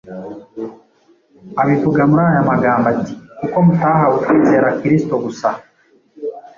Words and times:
Abivuga 1.61 2.01
muri 2.09 2.21
aya 2.29 2.41
magambo 2.51 2.85
ati, 2.93 3.13
“Kuko 3.39 3.57
mutahawe 3.65 4.15
kwizera 4.25 4.67
Kristo 4.79 5.13
gusa, 5.23 5.49